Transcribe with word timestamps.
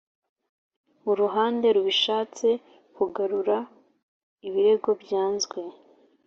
uruhande 1.11 1.67
rubishatse 1.75 2.47
kugarura 2.95 3.57
ibirego 4.47 4.89
byanzwe 5.01 5.59